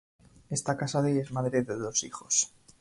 Está 0.49 0.77
casada 0.77 1.11
y 1.11 1.19
es 1.19 1.31
madre 1.31 1.61
de 1.61 1.75
dos 1.75 2.03
hijos. 2.03 2.51